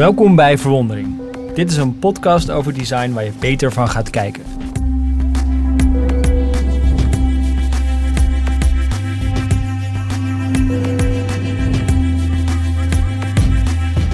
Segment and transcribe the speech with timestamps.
[0.00, 1.20] Welkom bij Verwondering.
[1.54, 4.42] Dit is een podcast over design waar je beter van gaat kijken.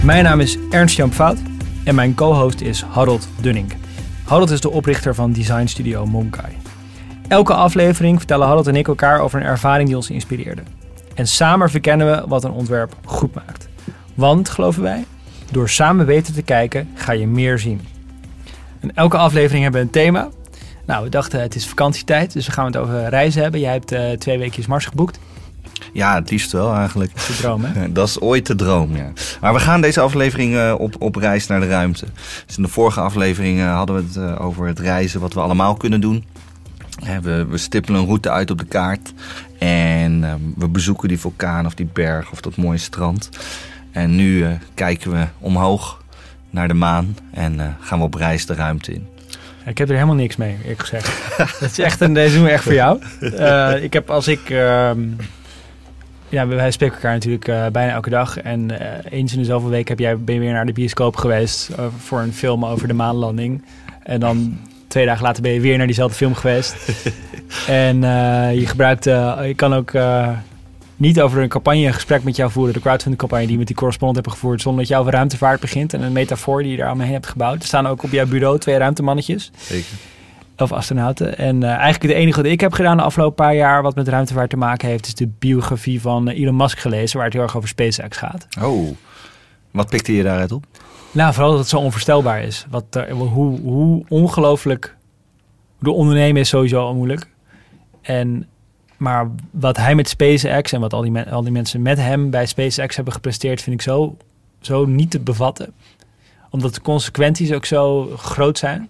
[0.03, 1.39] Mijn naam is Ernst Jan Fout
[1.85, 3.73] en mijn co-host is Harold Dunning.
[4.25, 6.57] Harold is de oprichter van design studio Monkai.
[7.29, 10.63] Elke aflevering vertellen Harold en ik elkaar over een ervaring die ons inspireerde.
[11.15, 13.69] En samen verkennen we wat een ontwerp goed maakt.
[14.15, 15.05] Want, geloven wij,
[15.51, 17.81] door samen beter te kijken ga je meer zien.
[18.81, 20.29] En elke aflevering hebben we een thema.
[20.87, 23.61] Nou, we dachten het is vakantietijd, dus we gaan het over reizen hebben.
[23.61, 25.19] Jij hebt uh, twee weekjes Mars geboekt.
[25.93, 27.13] Ja, het liefst wel eigenlijk.
[27.15, 27.93] Dat is de droom, hè?
[27.93, 29.13] Dat is ooit de droom, ja.
[29.41, 32.07] Maar we gaan deze aflevering uh, op, op reis naar de ruimte.
[32.47, 35.41] Dus in de vorige aflevering uh, hadden we het uh, over het reizen, wat we
[35.41, 36.25] allemaal kunnen doen.
[37.23, 39.13] We, we, stippelen een route uit op de kaart.
[39.59, 43.29] En ehm, we bezoeken die vulkaan of die berg of dat mooie strand.
[43.97, 46.03] En nu kijken we omhoog
[46.51, 49.07] naar de maan en gaan we op reis de ruimte in.
[49.67, 51.37] Ik heb er helemaal niks mee, eerlijk gezegd.
[51.61, 53.01] dat is echt een, deze doen we echt voor jou.
[53.83, 54.51] ik heb als ik...
[54.51, 54.91] Uh,
[56.29, 58.39] ja, wij spreken elkaar natuurlijk uh, bijna elke dag.
[58.39, 58.79] En uh,
[59.11, 62.21] eens in de zoveel weken heb jij, ben je weer naar de bioscoop geweest voor
[62.21, 63.65] een film over de maanlanding.
[64.03, 66.77] En dan twee dagen later ben je weer naar diezelfde film geweest.
[67.67, 68.01] en
[68.55, 69.93] je gebruikt, je kan ook
[70.97, 73.67] niet over een campagne een gesprek met jou voeren, de crowdfunding campagne die je met
[73.67, 76.77] die correspondent hebt gevoerd, zonder dat je over ruimtevaart begint en een metafoor die je
[76.77, 77.61] daar omheen hebt gebouwd.
[77.61, 79.51] Er staan ook op jouw bureau twee ruimtemannetjes.
[79.57, 79.97] Zeker.
[80.57, 81.39] Of astronauten.
[81.39, 84.09] En uh, eigenlijk het enige wat ik heb gedaan de afgelopen paar jaar wat met
[84.09, 87.43] ruimtevaart te maken heeft, is de biografie van uh, Elon Musk gelezen, waar het heel
[87.43, 88.47] erg over SpaceX gaat.
[88.61, 88.97] Oh,
[89.71, 90.65] wat pikte je daaruit op?
[91.11, 92.67] Nou, vooral dat het zo onvoorstelbaar is.
[92.71, 94.97] Wat, hoe, hoe ongelooflijk.
[95.79, 97.27] De ondernemen is sowieso al moeilijk.
[98.03, 98.47] En,
[98.97, 102.47] maar wat hij met SpaceX en wat al die, al die mensen met hem bij
[102.47, 104.17] SpaceX hebben gepresteerd, vind ik zo,
[104.61, 105.73] zo niet te bevatten.
[106.51, 108.89] Omdat de consequenties ook zo groot zijn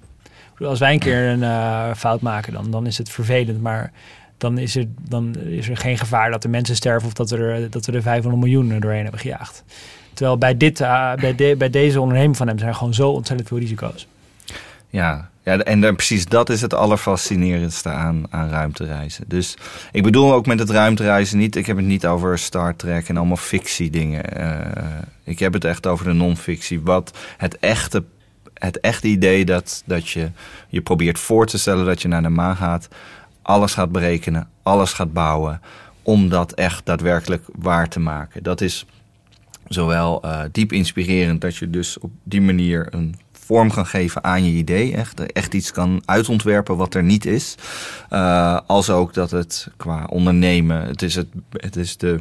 [0.64, 3.62] als wij een keer een uh, fout maken, dan, dan is het vervelend.
[3.62, 3.92] Maar
[4.38, 7.70] dan is, er, dan is er geen gevaar dat er mensen sterven of dat, er,
[7.70, 9.64] dat we er 500 miljoen doorheen hebben gejaagd.
[10.12, 13.48] Terwijl bij, dit, uh, bij, bij deze onderneming van hem zijn er gewoon zo ontzettend
[13.48, 14.06] veel risico's.
[14.96, 19.24] Ja, ja en precies dat is het allerfascinerendste aan, aan ruimtereizen.
[19.28, 19.56] Dus
[19.92, 23.16] ik bedoel ook met het ruimtereizen niet, ik heb het niet over Star Trek en
[23.16, 24.40] allemaal fictie dingen.
[24.40, 24.60] Uh,
[25.24, 26.80] ik heb het echt over de non-fictie.
[26.80, 28.04] Wat het echte
[28.54, 30.30] het echte idee dat, dat je
[30.68, 32.88] je probeert voor te stellen dat je naar de maan gaat,
[33.42, 35.60] alles gaat berekenen, alles gaat bouwen,
[36.02, 38.42] om dat echt daadwerkelijk waar te maken.
[38.42, 38.86] Dat is
[39.68, 43.14] zowel uh, diep inspirerend dat je dus op die manier een
[43.46, 44.94] vorm kan geven aan je idee.
[44.94, 47.54] Echt, echt iets kan uitontwerpen wat er niet is.
[48.10, 52.18] Uh, als ook dat het qua ondernemen, het is, het, het is de,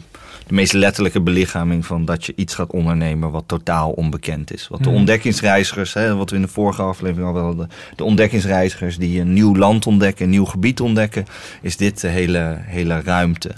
[0.48, 4.68] de meest letterlijke belichaming van dat je iets gaat ondernemen wat totaal onbekend is.
[4.68, 4.98] Wat de Mhm.
[4.98, 9.56] ontdekkingsreizigers, hè, wat we in de vorige aflevering al hadden, de ontdekkingsreizigers die een nieuw
[9.56, 11.26] land ontdekken, een nieuw gebied ontdekken,
[11.62, 13.52] is dit de hele, hele ruimte.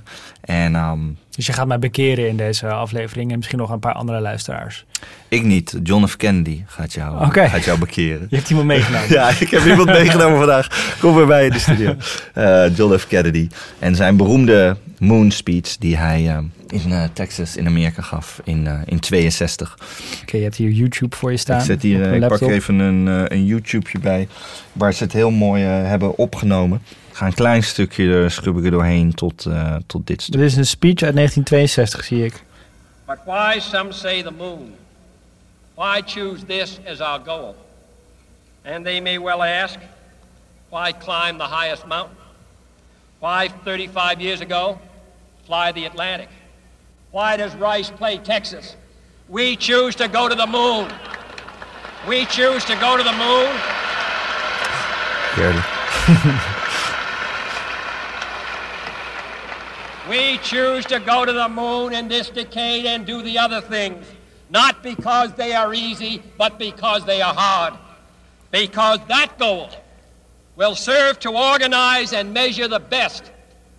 [0.47, 3.93] En um, Dus je gaat mij bekeren in deze aflevering en misschien nog een paar
[3.93, 4.85] andere luisteraars.
[5.27, 6.17] ik niet, John F.
[6.17, 8.27] Kennedy gaat jou, gaat jou bekeren.
[8.29, 9.09] Je hebt iemand meegenomen.
[9.17, 10.95] Ja, ik heb iemand meegenomen vandaag.
[10.99, 11.95] Kom weer bij in de studio.
[12.35, 13.07] Uh, John F.
[13.07, 13.47] Kennedy.
[13.79, 16.37] En zijn beroemde moon speech die hij uh,
[16.67, 19.77] in uh, Texas in Amerika gaf in, in 62.
[20.21, 21.59] Oké, je hebt hier YouTube voor je staan.
[21.59, 24.27] Ik, zet hier, ik pak even een, een YouTubeje bij
[24.73, 26.81] waar ze het heel mooi hebben opgenomen.
[27.17, 30.39] Ga een klein stukje uh, schub ik er doorheen tot, uh, tot dit stuk.
[30.39, 32.43] Dit is een speech uit 1962, zie ik.
[33.05, 34.75] But why, some say, the moon?
[35.75, 37.55] Why choose this as our goal?
[38.65, 39.79] And they may well ask,
[40.69, 42.17] why climb the highest mountain?
[43.19, 44.77] Why, 35 years ago,
[45.45, 46.29] fly the Atlantic?
[47.11, 48.75] Why does Rice play Texas?
[49.27, 50.87] We choose to go to the moon.
[52.07, 53.49] We choose to go to the moon.
[60.09, 64.05] We choose to go to the moon in this decade and do the other things,
[64.49, 67.73] not because they are easy, but because they are hard.
[68.49, 69.69] Because that goal
[70.55, 73.31] will serve to organize and measure the best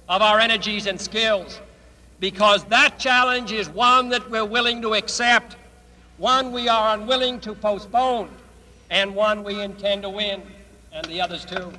[0.08, 1.60] of our energies and skills.
[2.20, 5.56] Because that challenge is one that we're willing to accept,
[6.18, 8.28] one we are unwilling to postpone,
[8.90, 10.42] and one we intend to win,
[10.92, 11.72] and the others too.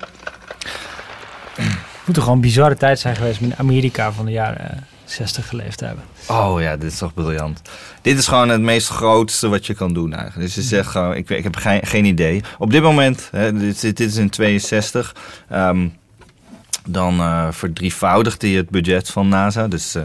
[2.00, 5.48] Het moet toch gewoon een bizarre tijd zijn geweest met Amerika van de jaren 60
[5.48, 6.04] geleefd te hebben.
[6.28, 7.62] Oh ja, dit is toch briljant.
[8.02, 10.46] Dit is gewoon het meest grootste wat je kan doen eigenlijk.
[10.46, 12.42] Dus je zegt gewoon, ik, ik heb geen, geen idee.
[12.58, 15.14] Op dit moment, hè, dit, dit is in 62,
[15.52, 15.96] um,
[16.86, 19.68] dan uh, verdrievoudigt hij het budget van NASA.
[19.68, 20.02] Dus uh,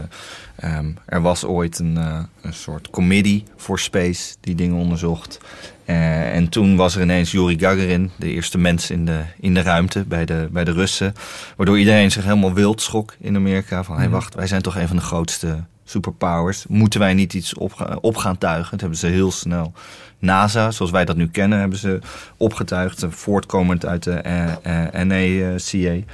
[0.56, 5.38] Ehm, er was ooit een, uh, een soort committee voor space die dingen onderzocht.
[5.84, 10.04] En toen was er ineens Yuri Gagarin, de eerste mens in de, in de ruimte
[10.04, 11.14] bij de, bij de Russen.
[11.56, 13.82] Waardoor iedereen zich helemaal wild schrok in Amerika.
[13.84, 16.64] Van, hé hey, wacht, wij zijn toch een van de grootste superpowers.
[16.68, 18.70] Moeten wij niet iets op, op gaan tuigen?
[18.70, 19.72] Dat hebben ze heel snel
[20.18, 21.98] NASA, zoals wij dat nu kennen, hebben ze
[22.36, 23.02] opgetuigd.
[23.02, 26.04] eh, Voortkomend uit de eh, NACA.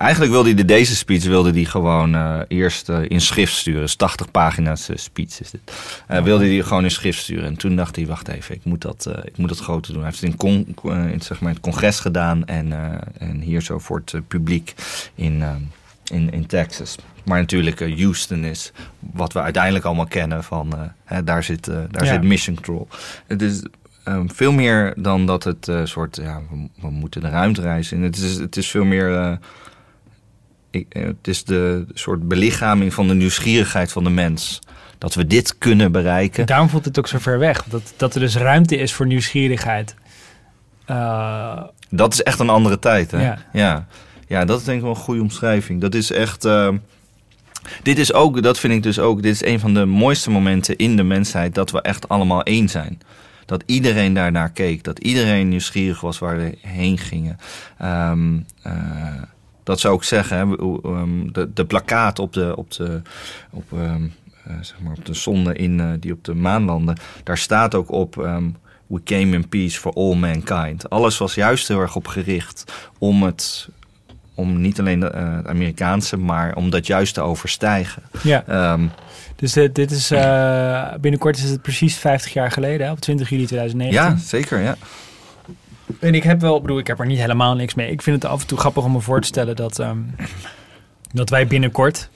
[0.00, 3.80] Eigenlijk wilde hij de, deze speech wilde hij gewoon uh, eerst uh, in schrift sturen.
[3.80, 5.60] Dus 80 pagina's uh, speech is dit.
[6.24, 7.44] wilde hij gewoon in schrift sturen.
[7.44, 10.02] En toen dacht hij, wacht even, ik moet dat, ik moet dat groter doen.
[10.02, 12.46] Hij heeft het in, con, in zeg maar, het congres gedaan.
[12.46, 12.72] En,
[13.18, 14.74] en hier zo voor het publiek
[15.14, 15.42] in,
[16.04, 16.96] in, in Texas.
[17.24, 20.92] Maar natuurlijk Houston is wat we uiteindelijk allemaal kennen van...
[21.04, 22.04] Hè, daar zit, daar ja.
[22.04, 22.88] zit Mission Control.
[23.26, 23.62] Het is
[24.04, 26.16] um, veel meer dan dat het soort...
[26.16, 28.00] Ja, we, we, moeten de ruimte reizen.
[28.00, 29.38] Het is, het is veel meer...
[30.70, 34.58] Ik, het is de soort belichaming van de nieuwsgierigheid van de mens.
[34.98, 36.46] Dat we dit kunnen bereiken.
[36.46, 37.64] Daarom voelt het ook zo ver weg.
[37.64, 39.94] Dat, dat er dus ruimte is voor nieuwsgierigheid.
[40.90, 43.10] Uh, dat is echt een andere tijd.
[43.10, 43.22] Hè?
[43.22, 43.38] Ja.
[43.52, 43.86] ja.
[44.26, 45.80] Ja, dat is denk ik wel een goede omschrijving.
[45.80, 46.44] Dat is echt.
[46.44, 46.68] Uh,
[47.82, 49.22] dit is ook, dat vind ik dus ook.
[49.22, 51.54] Dit is een van de mooiste momenten in de mensheid.
[51.54, 53.00] Dat we echt allemaal één zijn.
[53.46, 54.84] Dat iedereen daarnaar keek.
[54.84, 57.38] Dat iedereen nieuwsgierig was waar we heen gingen.
[57.82, 58.72] Um, uh,
[59.62, 60.46] dat zou ik zeggen, hè,
[61.32, 63.02] de, de plakkaat op de, op de,
[63.50, 64.12] op, um,
[64.48, 67.74] uh, zeg maar op de zonde in, uh, die op de maan landen, daar staat
[67.74, 68.16] ook op.
[68.16, 68.56] Um,
[68.90, 70.90] We came in peace for all mankind.
[70.90, 72.64] Alles was juist heel erg op gericht
[72.98, 73.68] om het.
[74.34, 78.02] Om niet alleen de, uh, het Amerikaanse, maar om dat juist te overstijgen.
[78.22, 78.72] Ja.
[78.72, 78.90] Um,
[79.36, 83.28] dus dit, dit is uh, binnenkort is het precies 50 jaar geleden, hè, op 20
[83.28, 84.02] juli 2019.
[84.02, 84.60] Ja, zeker.
[84.60, 84.76] Ja.
[86.00, 87.90] En ik heb wel, bedoel, ik heb er niet helemaal niks mee.
[87.90, 90.14] Ik vind het af en toe grappig om me voor te stellen dat, um,
[91.12, 92.10] dat wij binnenkort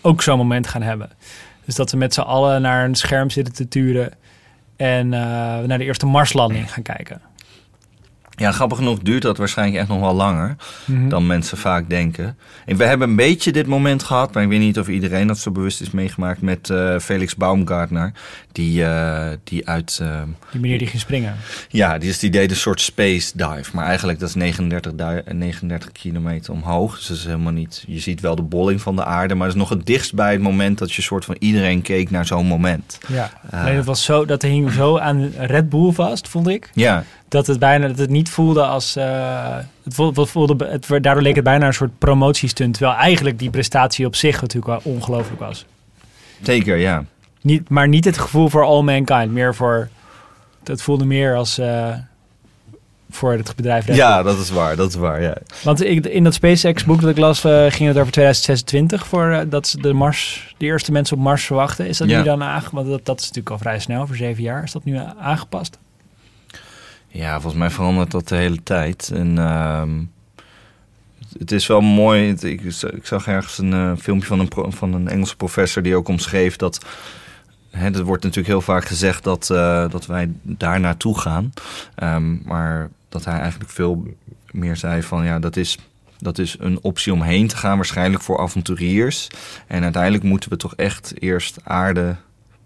[0.00, 1.10] ook zo'n moment gaan hebben.
[1.64, 4.12] Dus dat we met z'n allen naar een scherm zitten te turen
[4.76, 5.12] en uh,
[5.58, 7.20] naar de eerste Marslanding gaan kijken.
[8.42, 11.08] Ja, grappig genoeg duurt dat waarschijnlijk echt nog wel langer mm -hmm.
[11.08, 12.36] dan mensen vaak denken.
[12.66, 15.38] En we hebben een beetje dit moment gehad, maar ik weet niet of iedereen dat
[15.38, 18.12] zo bewust is meegemaakt met uh, Felix Baumgartner,
[18.52, 19.98] die, uh, die uit.
[20.02, 21.36] Uh, die meneer die ging springen.
[21.68, 24.92] Ja, die, is, die deed een soort space dive, maar eigenlijk dat is 39,
[25.32, 26.96] 39 kilometer omhoog.
[26.96, 27.84] Dus dat is helemaal niet.
[27.86, 30.32] Je ziet wel de bolling van de aarde, maar het is nog het dichtst bij
[30.32, 32.98] het moment dat je soort van iedereen keek naar zo'n moment.
[33.08, 36.70] Ja, alleen dat was zo, dat hing zo aan Red Bull vast, vond ik.
[36.74, 37.04] Ja.
[37.32, 38.96] Dat het bijna dat het niet voelde als.
[38.96, 42.74] Uh, het voelde, voelde, het, daardoor leek het bijna een soort promotiestunt.
[42.74, 45.66] Terwijl eigenlijk die prestatie op zich natuurlijk wel ongelooflijk was.
[46.42, 47.04] Zeker, ja.
[47.40, 49.30] Niet, maar niet het gevoel voor all mankind.
[49.30, 49.88] Meer voor.
[50.64, 51.58] Het voelde meer als.
[51.58, 51.94] Uh,
[53.10, 53.94] voor het bedrijf.
[53.94, 54.76] Ja, dat is waar.
[54.76, 55.36] Dat is waar, ja.
[55.62, 59.06] Want ik, in dat SpaceX-boek dat ik las, uh, ging het over 2026.
[59.06, 61.86] Voor uh, dat ze de Mars, de eerste mensen op Mars verwachten.
[61.86, 62.18] Is dat ja.
[62.18, 62.72] nu dan aangepast?
[62.72, 64.62] Want dat, dat is natuurlijk al vrij snel, voor zeven jaar.
[64.62, 65.78] Is dat nu aangepast?
[67.12, 69.10] Ja, volgens mij verandert dat de hele tijd.
[69.14, 69.82] En uh,
[71.38, 72.34] het is wel mooi.
[72.40, 72.62] Ik,
[72.92, 76.56] ik zag ergens een uh, filmpje van een, van een Engelse professor die ook omschreef
[76.56, 76.84] dat.
[77.70, 81.52] Hè, er wordt natuurlijk heel vaak gezegd dat, uh, dat wij daar naartoe gaan.
[82.02, 84.06] Um, maar dat hij eigenlijk veel
[84.50, 85.78] meer zei van ja, dat is,
[86.18, 89.28] dat is een optie om heen te gaan, waarschijnlijk voor avonturiers.
[89.66, 92.16] En uiteindelijk moeten we toch echt eerst aarde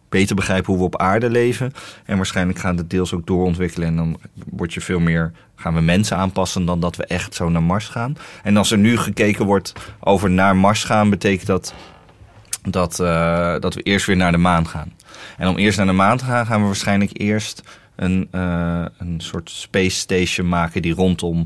[0.09, 1.73] beter begrijpen hoe we op aarde leven.
[2.05, 3.89] En waarschijnlijk gaan het deels ook doorontwikkelen.
[3.89, 7.49] En dan word je veel meer, gaan we mensen aanpassen dan dat we echt zo
[7.49, 8.17] naar Mars gaan.
[8.43, 11.75] En als er nu gekeken wordt over naar Mars gaan, betekent dat
[12.71, 14.93] dat, uh, dat we eerst weer naar de maan gaan.
[15.37, 17.63] En om eerst naar de maan te gaan, gaan we waarschijnlijk eerst
[17.97, 21.45] een, uh, een soort space station maken die rondom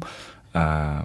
[0.57, 0.99] uh,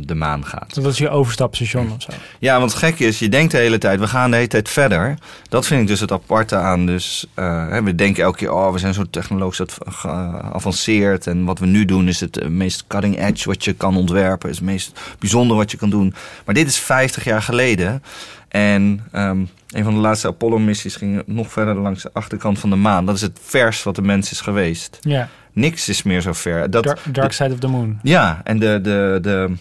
[0.00, 0.74] de maan gaat.
[0.74, 2.10] Dat is je overstapstation of zo.
[2.38, 4.68] Ja, want het gekke is, je denkt de hele tijd, we gaan de hele tijd
[4.68, 5.18] verder.
[5.48, 6.86] Dat vind ik dus het aparte aan.
[6.86, 11.26] Dus uh, we denken elke keer, oh, we zijn zo technologisch geavanceerd.
[11.26, 14.50] En wat we nu doen is het meest cutting edge wat je kan ontwerpen.
[14.50, 16.14] Is het meest bijzonder wat je kan doen.
[16.44, 18.02] Maar dit is 50 jaar geleden.
[18.48, 22.76] En um, een van de laatste Apollo-missies ging nog verder langs de achterkant van de
[22.76, 23.06] maan.
[23.06, 24.98] Dat is het vers wat de mens is geweest.
[25.00, 25.28] Ja.
[25.54, 26.70] Niks is meer zo ver.
[26.70, 27.98] Dat, dark, dark Side of the Moon.
[28.02, 29.54] Ja, en de, de, de,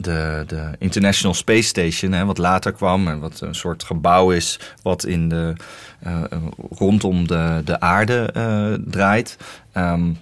[0.00, 4.60] de, de International Space Station, hè, wat later kwam en wat een soort gebouw is
[4.82, 5.54] wat in de,
[6.06, 6.22] uh,
[6.70, 9.36] rondom de, de aarde uh, draait.
[9.76, 10.18] Um,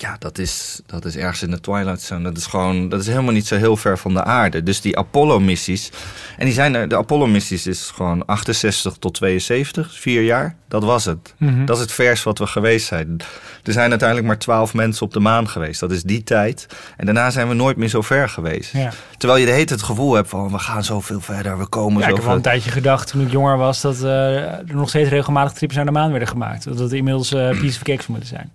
[0.00, 2.24] ja, dat is, dat is ergens in de Twilight Zone.
[2.24, 4.62] Dat is gewoon, dat is helemaal niet zo heel ver van de aarde.
[4.62, 5.90] Dus die Apollo-missies.
[6.36, 10.56] En die zijn er, de Apollo-missies is gewoon 68 tot 72, vier jaar.
[10.68, 11.34] Dat was het.
[11.36, 11.64] Mhm.
[11.64, 13.16] Dat is het vers wat we geweest zijn.
[13.62, 15.80] Er zijn uiteindelijk maar twaalf mensen op de maan geweest.
[15.80, 16.66] Dat is die tijd.
[16.96, 18.72] En daarna zijn we nooit meer zo ver geweest.
[18.72, 18.92] Ja.
[19.16, 22.02] Terwijl je de hele tijd het gevoel hebt van we gaan zoveel verder, we komen
[22.02, 24.88] Ja, ik heb wel een tijdje gedacht toen ik jonger was dat eh, er nog
[24.88, 26.64] steeds regelmatig trips naar de maan werden gemaakt.
[26.64, 28.52] Dat het inmiddels eh piece of cake zou moeten zijn.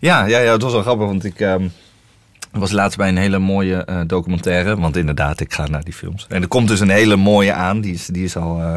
[0.00, 1.68] Ja, ja, ja, het was wel grappig, want ik ehm,
[2.52, 4.76] was laatst bij een hele mooie eh, documentaire.
[4.76, 6.26] Want inderdaad, ik ga naar die films.
[6.28, 8.76] En er komt dus een hele mooie aan, die is, die is al, eh,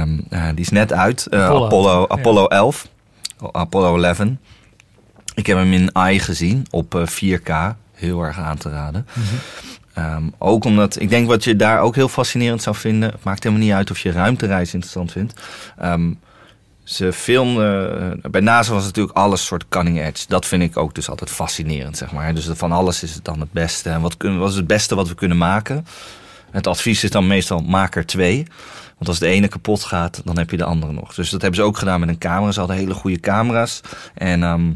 [0.00, 1.26] ehm, eh, die is net uit.
[1.30, 1.64] Apollo.
[1.64, 2.06] Apollo, Ja.
[2.08, 2.86] Apollo 11,
[3.52, 4.20] Apollo 11.
[5.34, 9.06] Ik heb hem in AI gezien op eh, 4K, heel erg aan te raden.
[9.94, 13.10] Ehm, ook omdat, ik denk wat je daar ook heel fascinerend zou vinden.
[13.10, 15.34] Het maakt helemaal niet uit of je ruimtereis interessant vindt.
[16.86, 20.24] Ze filmden, eh, bij NASA was natuurlijk alles soort cutting edge.
[20.28, 22.34] Dat vind ik ook dus altijd fascinerend, zeg maar.
[22.34, 23.90] Dus van alles is het dan het beste.
[23.90, 25.86] En wat, kunnen, is het beste wat we kunnen maken?
[26.50, 28.46] Het advies is dan meestal maak er twee.
[28.96, 31.14] Want als de ene kapot gaat, dan heb je de andere nog.
[31.14, 32.52] Dus dat hebben ze ook gedaan met een camera.
[32.52, 33.80] Ze hadden hele goede camera's.
[34.14, 34.70] En ehm,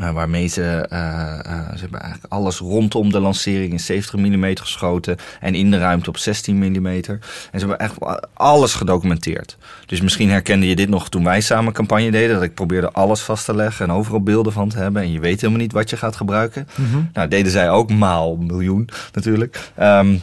[0.00, 4.56] eh, waarmee ze, eh, eh, ze hebben eigenlijk alles rondom de lancering in 70 mm
[4.56, 5.16] geschoten.
[5.40, 6.86] En in de ruimte op 16 mm.
[6.86, 7.12] En
[7.52, 7.94] ze hebben echt
[8.32, 9.56] alles gedocumenteerd.
[9.86, 12.34] Dus misschien herkende je dit nog toen wij samen campagne deden.
[12.34, 15.02] Dat ik probeerde alles vast te leggen en overal beelden van te hebben.
[15.02, 16.68] En je weet helemaal niet wat je gaat gebruiken.
[17.12, 19.70] Nou, deden zij ook maal een miljoen natuurlijk.
[19.74, 20.16] Ehm,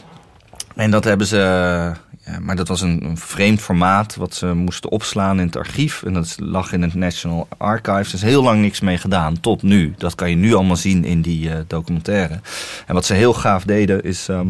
[0.76, 2.06] en dat hebben ze.
[2.28, 6.04] Ja, maar dat was een, een vreemd formaat wat ze moesten opslaan in het archief.
[6.04, 8.08] En dat lag in het National Archives.
[8.08, 9.94] Er is heel lang niks mee gedaan, tot nu.
[9.98, 12.40] Dat kan je nu allemaal zien in die eh, documentaire.
[12.88, 14.28] En wat ze heel gaaf deden is.
[14.30, 14.48] ehm,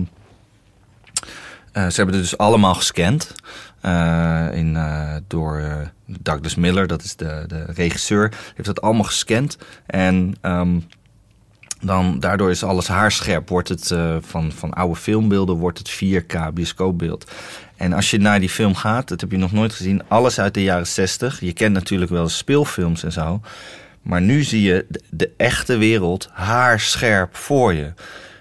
[1.72, 3.34] eh, ze hebben het dus allemaal gescand.
[3.82, 8.34] eh, in, eh, door eh, Douglas Miller, dat is de, de regisseur.
[8.54, 9.58] Heeft dat allemaal gescand.
[9.86, 10.80] En ehm,
[11.82, 13.50] dan, daardoor is alles haarscherp.
[13.50, 17.32] Wordt het eh, van, van oude filmbeelden wordt het 4K bioscoopbeeld.
[17.78, 20.54] En als je naar die film gaat, dat heb je nog nooit gezien, alles uit
[20.54, 21.40] de jaren 60.
[21.40, 23.42] Je kent natuurlijk wel speelfilms en zo.
[24.02, 27.94] Maar nu zie je de, de echte wereld haarscherp voor je.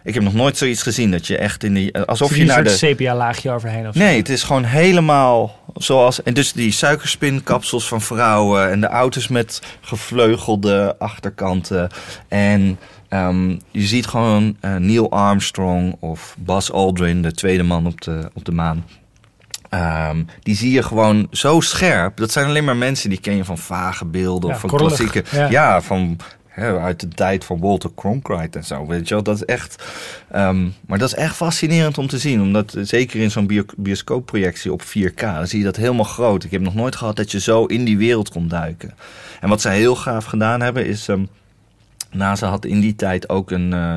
[0.04, 1.98] Ik heb nog nooit zoiets gezien dat je echt in die.
[1.98, 2.70] Alsof Of je naar een de.
[2.70, 3.98] sepia-laagje overheen of zo.
[3.98, 6.22] Nee, het is gewoon helemaal zoals.
[6.22, 8.70] En dus die suikerspinkapsels van vrouwen.
[8.70, 11.88] En de auto's met gevleugelde achterkanten.
[12.28, 12.78] En
[13.08, 18.30] ehm, je ziet gewoon eh, Neil Armstrong of Buzz Aldrin, de tweede man op de,
[18.34, 18.84] op de maan.
[19.70, 22.16] Ehm, die zie je gewoon zo scherp.
[22.16, 24.96] Dat zijn alleen maar mensen die ken je van vage beelden Ja, of van korrelig,
[24.96, 25.36] klassieke.
[25.36, 25.50] ja.
[25.50, 26.16] Ja, van
[26.48, 28.86] hè, uit de tijd van Walter Cronkite en zo.
[28.86, 29.84] Weet je wel, dat is echt.
[30.30, 32.40] ehm, maar dat is echt fascinerend om te zien.
[32.40, 36.44] Omdat zeker in zo'n bio- bioscoopprojectie op 4K, dan zie je dat helemaal groot.
[36.44, 38.94] Ik heb nog nooit gehad dat je zo in die wereld kon duiken.
[39.40, 41.08] En wat zij heel gaaf gedaan hebben is.
[41.08, 41.24] ehm,
[42.10, 43.94] NASA had in die tijd ook een, eh,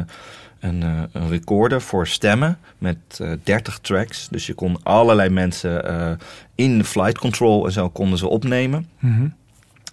[0.60, 4.28] een, eh, een recorder voor stemmen met eh 30 tracks.
[4.32, 6.12] Dus je kon allerlei mensen eh,
[6.56, 8.90] in de flight control en zo konden ze opnemen.
[9.00, 9.28] Mhm.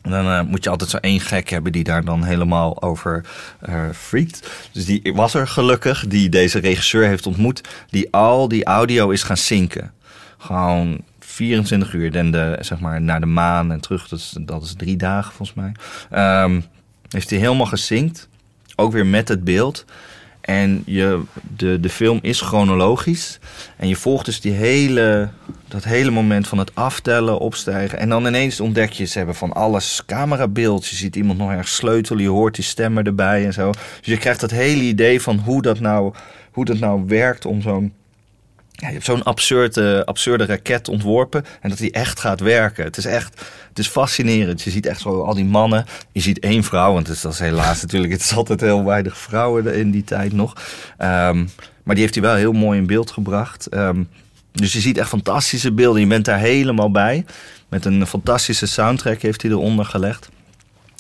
[0.02, 3.24] En dan moet je altijd zo één gek hebben die daar dan helemaal over
[3.92, 4.68] freakt.
[4.72, 9.22] Dus die was er gelukkig, die deze regisseur heeft ontmoet, die al die audio is
[9.22, 9.92] gaan zinken.
[10.38, 14.74] Gewoon 24 uur de, zeg maar, naar de maan en terug, dat is, dat is
[14.74, 15.72] drie dagen volgens mij.
[16.10, 16.60] Ehm,
[17.08, 18.28] heeft hij helemaal gezinkt,
[18.76, 19.84] ook weer met het beeld.
[20.46, 21.22] En je,
[21.56, 23.38] de, de film is chronologisch.
[23.76, 25.28] En je volgt dus die hele,
[25.68, 27.98] dat hele moment van het aftellen, opstijgen.
[27.98, 30.86] En dan ineens ontdek je, ze hebben van alles camerabeeld.
[30.86, 33.70] Je ziet iemand nog ergens sleutelen, je hoort die stemmen erbij en zo.
[33.70, 36.14] Dus je krijgt dat hele idee van hoe dat nou,
[36.50, 37.92] hoe dat nou werkt om zo'n...
[38.78, 42.84] Ja, je hebt zo'n absurde, absurde raket ontworpen en dat die echt gaat werken.
[42.84, 44.62] Het is echt, het is fascinerend.
[44.62, 45.86] Je ziet echt zo al die mannen.
[46.12, 49.74] Je ziet één vrouw, want het is helaas natuurlijk, het is altijd heel weinig vrouwen
[49.74, 50.52] in die tijd nog.
[50.96, 51.46] Ehm,
[51.82, 53.66] maar die heeft hij wel heel mooi in beeld gebracht.
[53.66, 54.02] Ehm,
[54.52, 56.00] dus je ziet echt fantastische beelden.
[56.00, 57.24] Je bent daar helemaal bij.
[57.68, 60.28] Met een fantastische soundtrack heeft hij eronder gelegd.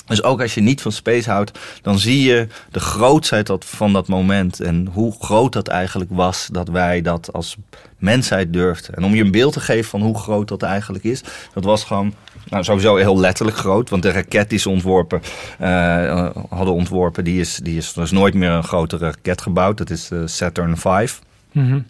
[0.06, 4.08] Dus ook als je niet van space houdt, dan zie je de grootheid van dat
[4.08, 4.60] moment.
[4.60, 7.56] En hoe groot dat eigenlijk was dat wij dat als
[7.98, 8.94] mensheid durfden.
[8.94, 11.22] En om je een beeld te geven van hoe groot dat eigenlijk is,
[11.54, 12.14] dat was gewoon
[12.48, 13.90] nou, sowieso heel letterlijk groot.
[13.90, 15.22] Want de raket die ze ontworpen,
[15.58, 19.78] eh, hadden ontworpen, die is, die is, er is nooit meer een grotere raket gebouwd.
[19.78, 21.10] Dat is de Saturn V.
[21.52, 21.80] Mhm.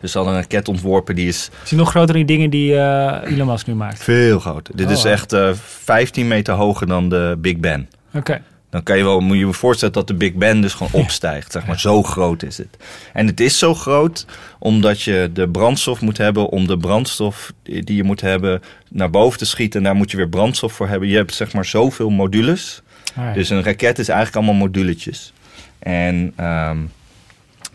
[0.00, 2.50] Dus ze hadden een raket ontworpen die is Is die nog groter dan die dingen
[2.50, 4.02] die eh, Elon Musk nu maakt?
[4.02, 4.76] veel groter.
[4.76, 5.12] Dit Oh, is wow.
[5.12, 7.88] echt eh 15 meter hoger dan de Big Ben.
[8.14, 8.42] Oké.
[8.70, 11.52] Dan kan je wel, moet je je voorstellen dat de Big Ben dus gewoon opstijgt.
[11.52, 12.76] Zeg maar, zo groot is het.
[13.12, 14.26] En het is zo groot
[14.58, 19.38] omdat je de brandstof moet hebben om de brandstof die je moet hebben naar boven
[19.38, 19.78] te schieten.
[19.80, 21.08] En daar moet je weer brandstof voor hebben.
[21.08, 22.82] Je hebt zeg maar zoveel modules.
[23.16, 23.34] Alright.
[23.38, 25.32] Dus een raket is eigenlijk allemaal moduletjes.
[25.78, 26.78] En ehm,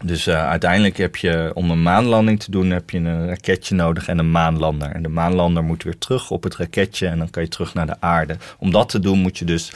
[0.06, 4.08] dus eh, uiteindelijk heb je, om een maanlanding te doen, heb je een raketje nodig
[4.08, 4.92] en een maanlander.
[4.92, 7.86] En de maanlander moet weer terug op het raketje en dan kan je terug naar
[7.86, 8.38] de aarde.
[8.58, 9.72] Om dat te doen moet je dus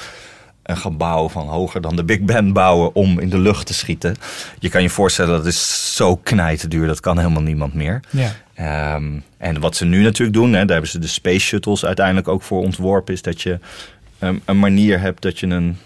[0.64, 4.16] een gebouw van hoger dan de Big Ben bouwen om in de lucht te schieten.
[4.60, 8.00] Je kan je voorstellen, dat is zo knijterduur, dat kan helemaal niemand meer.
[8.10, 8.32] Ja.
[8.54, 12.28] Ehm, en wat ze nu natuurlijk doen, hè, daar hebben ze de space shuttles uiteindelijk
[12.28, 13.60] ook voor ontworpen, is dat je
[14.20, 15.78] ehm, een manier hebt dat je, een,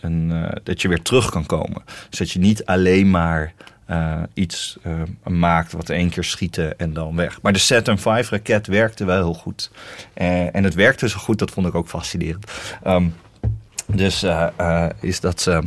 [0.00, 1.82] een, eh, dat je weer terug kan komen.
[2.08, 3.52] Dus dat je niet alleen maar
[3.90, 4.92] eh, iets eh,
[5.32, 7.38] maakt wat één keer schieten en dan weg.
[7.42, 9.70] Maar de Saturn V raket werkte wel heel goed.
[10.14, 12.50] Eh, en het werkte zo goed, dat vond ik ook fascinerend.
[12.82, 13.04] Ehm,
[13.86, 14.26] dus
[15.00, 15.62] is dat ze.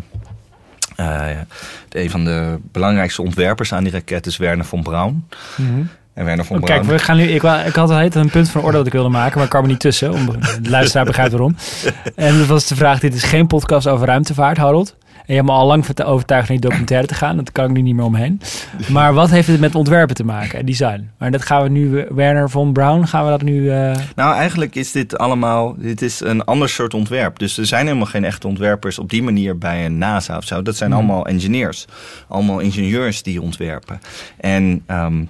[1.89, 5.27] een van de belangrijkste ontwerpers aan die raket is Werner von Braun.
[5.56, 5.82] Mhm.
[6.13, 6.80] En Werner von Oh, Braun.
[6.80, 8.94] kijk, we gaan nu, ik, ik had al heet een punt van orde dat ik
[8.94, 10.12] wilde maken, maar ik kwam er niet tussen.
[10.12, 10.25] Om,
[10.62, 11.56] de luisteraar begrijpt waarom.
[12.15, 14.96] En dat was de vraag, dit is geen podcast over ruimtevaart, Harold.
[15.25, 17.36] En je hebt me al lang overtuigd naar die documentaire te gaan.
[17.38, 18.42] Dat kan ik nu niet meer omheen.
[18.89, 21.10] Maar wat heeft het met ontwerpen te maken en design?
[21.18, 23.70] Maar dat gaan we nu, eh, Werner von Braun, gaan we dat nu...
[23.72, 25.75] eh, Nou, eigenlijk is dit allemaal.
[25.77, 27.39] Dit is een ander soort ontwerp.
[27.39, 30.62] Dus er zijn helemaal geen echte ontwerpers op die manier bij een NASA of zo.
[30.62, 31.00] Dat zijn Mhm.
[31.00, 31.86] allemaal engineers.
[32.27, 34.00] Allemaal ingenieurs die ontwerpen.
[34.39, 34.84] En.
[34.88, 35.24] ehm,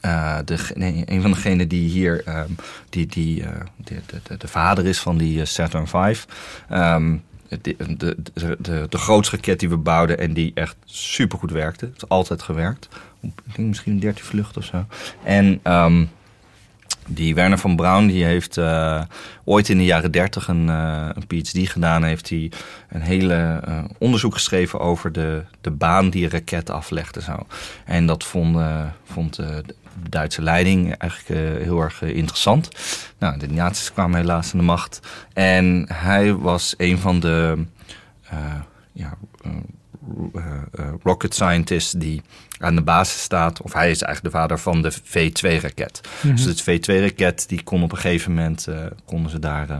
[0.00, 2.48] eh, de, nee, een van degenen die hier, ehm,
[2.88, 3.42] die, die,
[3.76, 6.16] de, de, de, de vader is van die Saturn V,
[6.68, 7.16] ehm,
[7.60, 8.16] de, de,
[8.58, 11.90] de, de, grootste raket die we bouwden en die echt supergoed werkte.
[11.92, 12.88] Het altijd gewerkt.
[13.20, 14.84] Ik denk misschien 13 vluchten of zo.
[15.24, 16.04] En ehm,
[17.06, 19.02] die Werner van Braun die heeft eh,
[19.44, 22.04] ooit in de jaren 30 een, eh, een PhD gedaan.
[22.04, 22.50] Heeft hij
[22.88, 27.46] een hele eh, onderzoek geschreven over de, de baan die een raket aflegt en zo.
[27.84, 28.58] En dat vond,
[29.04, 29.64] vond de
[30.08, 32.68] Duitse leiding eigenlijk eh, heel erg eh, interessant.
[33.18, 35.00] Nou, de nazi's kwamen helaas aan de macht.
[35.32, 37.64] En hij was een van de
[38.28, 38.60] eh,
[38.92, 39.16] ja,
[41.02, 42.22] rocket scientists die
[42.58, 43.62] aan de basis staat.
[43.62, 46.00] Of hij is eigenlijk de vader van de V2-raket.
[46.22, 46.36] mhm.
[46.36, 48.68] Dus de V2-raket die kon op een gegeven moment
[49.04, 49.78] konden ze daar eh,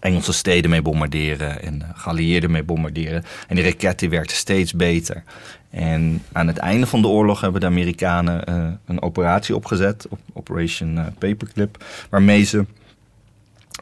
[0.00, 3.24] Engelse steden mee bombarderen en uh, geallieerden mee bombarderen.
[3.48, 5.22] En die raket die werkte steeds beter.
[5.70, 10.18] En aan het einde van de oorlog hebben de Amerikanen eh, een operatie opgezet, op
[10.32, 12.64] Operation eh, Paperclip, waarmee ze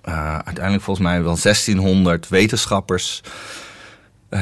[0.02, 3.22] eh, uiteindelijk volgens mij wel 1600 wetenschappers
[4.28, 4.40] eh,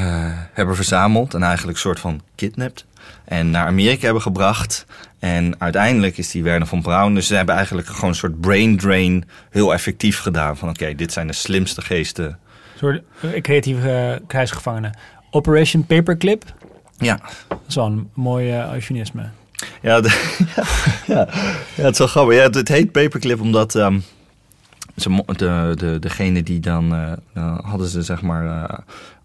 [0.53, 2.85] hebben verzameld en eigenlijk een soort van kidnapt.
[3.25, 4.85] En naar Amerika hebben gebracht.
[5.19, 7.13] En uiteindelijk is die Werner von Braun.
[7.13, 10.57] Dus ze hebben eigenlijk gewoon een soort brain drain heel effectief gedaan.
[10.57, 12.25] Van oké, dit zijn de slimste geesten.
[12.25, 12.37] Een
[12.77, 14.97] soort eh, creatieve eh, krijgsgevangenen.
[15.31, 16.43] Operation Paperclip,
[16.97, 19.29] Ja, dat is wel een mooi eh, eufemisme.
[19.81, 20.63] ja, de- ja,
[21.07, 21.27] ja,
[21.75, 22.35] ja, het is wel grappig.
[22.35, 23.99] Ja, het, het heet Paperclip omdat ehm,
[24.95, 28.77] ze, de, de, degene die dan eh, eh, hadden ze zeg maar eh,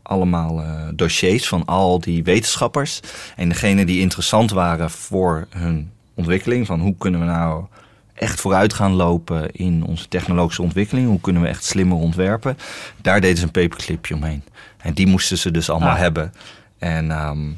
[0.05, 3.01] allemaal eh, dossiers van al die wetenschappers.
[3.37, 6.67] En degene die interessant waren voor hun ontwikkeling.
[6.67, 7.65] Van hoe kunnen we nou
[8.15, 11.07] echt vooruit gaan lopen in onze technologische ontwikkeling.
[11.09, 12.57] Hoe kunnen we echt slimmer ontwerpen.
[13.03, 14.43] Daar deden ze een paperclipje omheen.
[14.79, 15.99] En die moesten ze dus allemaal Ah.
[15.99, 16.33] hebben.
[16.79, 17.51] En ehm,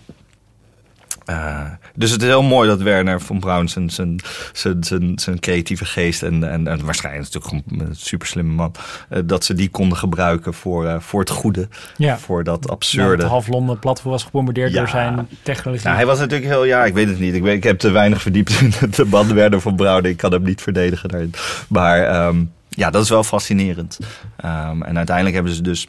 [1.26, 4.20] eh, dus het is heel mooi dat Werner van Braun zijn, zijn,
[4.52, 8.74] zijn, zijn, zijn creatieve geest en, en, en waarschijnlijk natuurlijk een super slimme man,
[9.08, 13.24] eh, dat ze die konden gebruiken voor, eh, voor het goede, Ja, voor dat absurde.
[13.24, 14.78] half Londen platform was gebombardeerd Ja.
[14.78, 15.84] door zijn technologie.
[15.84, 17.34] Nou, hij was natuurlijk heel, ja, ik weet het niet.
[17.34, 20.04] Ik, weet, ik heb te weinig verdiept in de band Werner van Braun.
[20.04, 21.32] Ik kan hem niet verdedigen daarin.
[21.68, 23.98] Maar ehm, ja, dat is wel fascinerend.
[24.36, 25.86] Ehm, en uiteindelijk hebben ze dus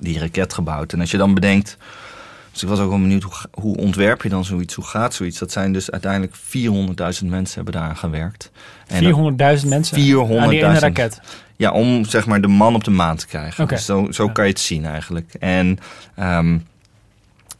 [0.00, 0.92] die raket gebouwd.
[0.92, 1.76] En als je dan bedenkt.
[2.56, 4.74] Dus ik was ook wel benieuwd, hoe, ontwerp je dan zoiets?
[4.74, 5.38] Hoe gaat zoiets?
[5.38, 8.50] Dat zijn dus uiteindelijk 400.000 mensen hebben daaraan gewerkt.
[8.86, 9.12] En dat-
[9.62, 10.42] 400.000 mensen 400.000.
[10.42, 11.20] aan die ene raket.
[11.56, 13.68] ja, om zeg maar de man op de maan te krijgen.
[13.68, 14.32] Dus zo zo Ja.
[14.32, 15.34] kan je het zien eigenlijk.
[15.40, 15.78] En
[16.14, 16.58] ehm,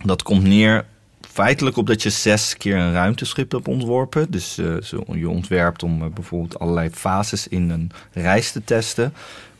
[0.04, 0.84] dat komt neer
[1.30, 4.30] feitelijk op dat je zes keer een ruimteschip hebt ontworpen.
[4.30, 9.12] Dus zo- je ontwerpt om eh, bijvoorbeeld allerlei fases in een reis te testen.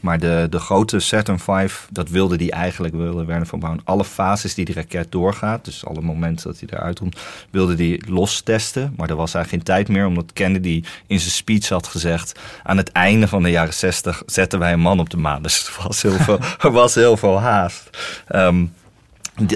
[0.07, 4.05] Maar de, de grote Saturn V, dat wilde die eigenlijk, wilde Werner van Braun, alle
[4.05, 8.41] fases die die raket doorgaat, dus alle momenten dat hij eruit komt, wilde die los
[8.41, 8.95] testen.
[8.97, 12.77] Maar er was eigenlijk geen tijd meer, omdat Kennedy in zijn speech had gezegd, aan
[12.77, 15.43] het einde van de jaren 60 zetten wij een man op de maan.
[15.43, 17.91] Dus er was heel veel, er was heel veel haast.
[18.27, 18.65] Ehm,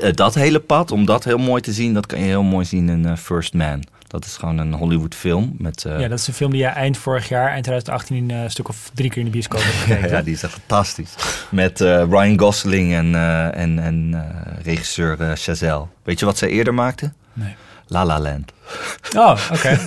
[0.00, 2.64] eh, dat hele pad, om dat heel mooi te zien, dat kan je heel mooi
[2.64, 3.84] zien in eh, First Man.
[4.10, 5.84] Dat is gewoon een Hollywood film met...
[5.84, 8.68] eh, Ja, dat is een film die je eind vorig jaar, eind 2018, een stuk
[8.68, 10.08] of drie keer in de bioscoop hebt gekeken.
[10.16, 11.14] Ja, die is echt fantastisch.
[11.50, 15.86] Met eh, Ryan Gosling en, eh, en, en eh, regisseur eh, Chazelle.
[16.02, 17.12] Weet je wat zij eerder maakte?
[17.32, 17.54] Nee.
[17.86, 18.52] La La Land.
[19.16, 19.78] Oh, oké.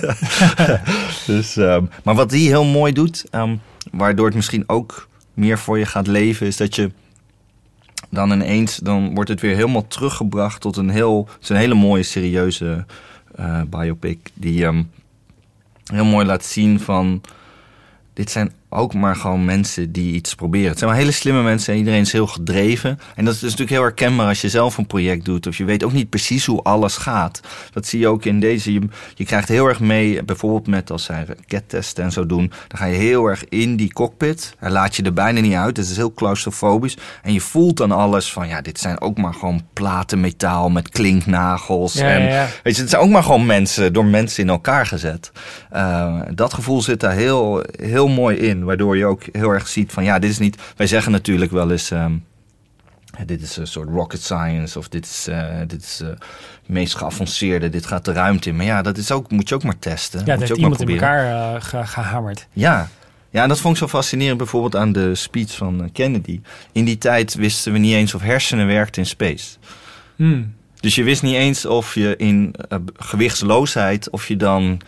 [1.26, 3.56] Dus, ehm, maar wat die heel mooi doet, ehm,
[3.92, 6.90] waardoor het misschien ook meer voor je gaat leven, is dat je
[8.10, 11.28] dan ineens dan wordt het weer helemaal teruggebracht tot een heel...
[11.32, 12.94] Het is een hele mooie, serieuze eh,
[13.66, 14.90] biopic die um,
[15.84, 17.20] heel mooi laat zien van...
[18.12, 20.68] Dit zijn ook maar gewoon mensen die iets proberen.
[20.68, 22.98] Het zijn wel hele slimme mensen en iedereen is heel gedreven.
[23.14, 25.46] En dat is natuurlijk heel herkenbaar als je zelf een project doet.
[25.46, 27.40] Of je weet ook niet precies hoe alles gaat.
[27.72, 28.72] Dat zie je ook in deze.
[28.72, 28.80] Je,
[29.14, 32.52] je krijgt heel erg mee, bijvoorbeeld met als zij rakettesten en zo doen.
[32.68, 34.56] Dan ga je heel erg in die cockpit.
[34.60, 35.76] Daar laat je er bijna niet uit.
[35.76, 36.96] Het is heel claustrofobisch.
[37.22, 40.88] En je voelt dan alles van, ja, dit zijn ook maar gewoon platen metaal met
[40.88, 41.92] klinknagels.
[41.92, 42.46] Ja, en, ja, ja.
[42.62, 45.32] Weet je, het zijn ook maar gewoon mensen, door mensen in elkaar gezet.
[45.72, 48.63] Uh, dat gevoel zit daar heel, heel mooi in.
[48.64, 50.62] Waardoor je ook heel erg ziet van ja, dit is niet.
[50.76, 51.90] Wij zeggen natuurlijk wel eens.
[51.90, 52.24] Um,
[53.26, 56.22] dit is een soort rocket science of dit is, uh, dit is uh, het
[56.66, 58.56] meest geavanceerde, dit gaat de ruimte in.
[58.56, 60.24] Maar ja, dat is ook, moet je ook maar testen.
[60.24, 62.46] Ja, moet dat je heeft ook iemand maar in elkaar uh, ge gehamerd.
[62.52, 62.88] Ja.
[63.30, 66.40] ja, en dat vond ik zo fascinerend bijvoorbeeld aan de speech van eh, Kennedy.
[66.72, 69.56] In die tijd wisten we niet eens of hersenen werkten in space.
[70.16, 70.54] Hmm.
[70.80, 72.54] Dus je wist niet eens of je in
[72.96, 74.80] gewichtsloosheid, of je dan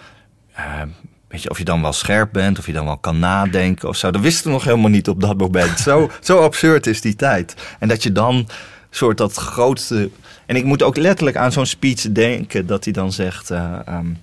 [1.28, 3.96] weet je, of je dan wel scherp bent, of je dan wel kan nadenken of
[3.96, 4.10] zo.
[4.10, 5.78] Dat wisten we nog helemaal niet op dat moment.
[5.78, 7.54] zo, zo absurd is die tijd.
[7.78, 8.48] En dat je dan
[8.90, 10.10] soort dat grootste.
[10.46, 14.18] En ik moet ook letterlijk aan zo'n speech denken dat hij dan zegt: um,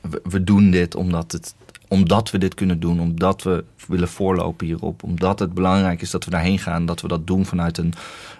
[0.00, 1.54] we, we, doen dit omdat, het,
[1.88, 6.24] omdat we dit kunnen doen, omdat we willen voorlopen hierop, omdat het belangrijk is dat
[6.24, 7.92] we daarheen gaan, dat we dat doen vanuit een,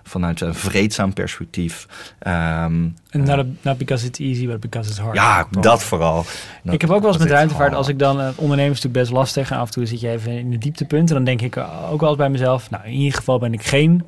[0.02, 1.86] vanuit een vreedzaam perspectief.
[2.26, 5.16] Um, uh, not, not because it's easy, but because it's hard.
[5.16, 6.24] Ja, dat vooral.
[6.62, 9.10] Ik heb ook wel eens met ruimtevaart, als ik dan, uh, ondernemen is natuurlijk best
[9.12, 11.56] lastig en af en toe zit je even in de dieptepunt en dan denk ik
[11.90, 14.04] ook wel eens bij mezelf, nou in ieder geval ben ik geen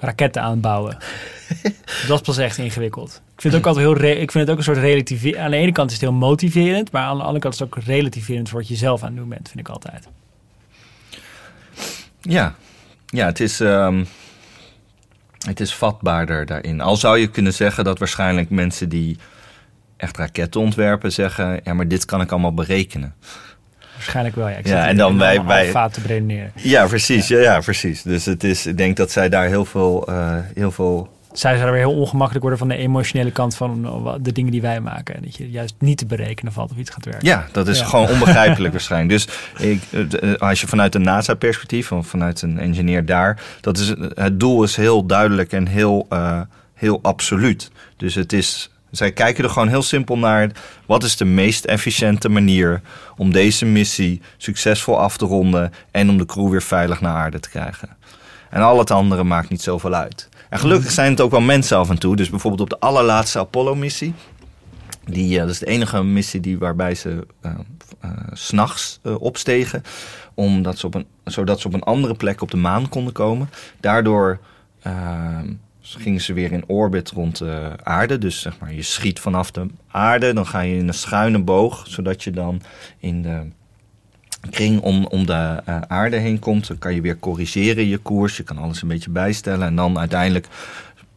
[0.00, 0.98] raketten aan het bouwen.
[2.08, 3.22] dat is pas echt ingewikkeld.
[3.34, 5.42] Ik vind het ook altijd heel, ik vind het ook een soort relativerend.
[5.42, 7.68] Aan de ene kant is het heel motiverend, maar aan de andere kant is het
[7.68, 10.08] ook relativerend voor wat je zelf aan het doen bent, vind ik altijd.
[12.20, 12.54] Ja,
[13.06, 13.60] ja het is.
[13.60, 14.06] Um,
[15.46, 16.80] het is vatbaarder daarin.
[16.80, 19.18] Al zou je kunnen zeggen dat waarschijnlijk mensen die
[19.96, 23.14] echt raketten ontwerpen zeggen: ja, maar dit kan ik allemaal berekenen.
[24.00, 24.56] Waarschijnlijk wel, ja.
[24.56, 26.52] Ik ja, en dan wij, wij te beredeneren.
[26.54, 27.28] Ja, precies.
[27.28, 27.38] Ja.
[27.38, 28.02] Ja, precies.
[28.02, 31.70] Dus het is, ik denk dat zij daar heel veel, uh, heel veel zij zou
[31.70, 33.82] weer heel ongemakkelijk worden van de emotionele kant van
[34.22, 35.14] de dingen die wij maken.
[35.14, 37.28] En dat je juist niet te berekenen valt of iets gaat werken.
[37.28, 37.84] Ja, dat is ja.
[37.84, 39.10] gewoon onbegrijpelijk waarschijnlijk.
[39.10, 39.82] Dus ik,
[40.38, 44.76] als je vanuit een NASA-perspectief of vanuit een engineer daar, dat is, het doel is
[44.76, 46.40] heel duidelijk en heel, uh,
[46.74, 47.70] heel absoluut.
[47.96, 50.50] Dus het is, zij kijken er gewoon heel simpel naar.
[50.86, 52.80] Wat is de meest efficiënte manier
[53.16, 57.40] om deze missie succesvol af te ronden en om de crew weer veilig naar aarde
[57.40, 57.96] te krijgen?
[58.50, 60.28] En al het andere maakt niet zoveel uit.
[60.48, 62.16] En gelukkig zijn het ook wel mensen af en toe.
[62.16, 64.14] Dus bijvoorbeeld op de allerlaatste Apollo-missie.
[65.04, 67.52] Die, uh, dat is de enige missie die, waarbij ze uh,
[68.04, 69.82] uh, s'nachts opstegen.
[70.34, 73.50] Omdat ze op een, zodat ze op een andere plek op de maan konden komen.
[73.80, 74.38] Daardoor
[74.82, 75.52] ehm,
[75.98, 78.18] gingen ze weer in orbit rond de aarde.
[78.18, 80.32] Dus zeg maar, je schiet vanaf de aarde.
[80.32, 81.84] Dan ga je in een schuine boog.
[81.88, 82.62] Zodat je dan
[82.98, 83.46] in de
[84.50, 86.66] kring om, om de uh, aarde heen komt.
[86.66, 88.36] Dan kan je weer corrigeren je koers.
[88.36, 89.66] Je kan alles een beetje bijstellen.
[89.66, 90.46] En dan uiteindelijk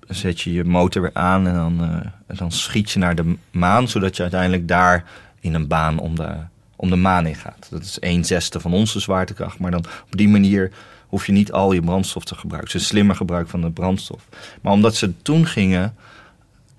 [0.07, 1.47] zet je je motor weer aan.
[1.47, 1.81] En dan,
[2.27, 3.87] en dan schiet je naar de maan.
[3.87, 5.05] Zodat je uiteindelijk daar
[5.39, 6.35] in een baan om de,
[6.75, 7.67] om de maan in gaat.
[7.69, 9.59] Dat is een zesde van onze zwaartekracht.
[9.59, 10.71] Maar dan op die manier
[11.13, 12.75] hoef je niet al je brandstof te gebruiken.
[12.75, 14.27] Een slimmer gebruik van de brandstof.
[14.61, 15.95] Maar omdat ze toen gingen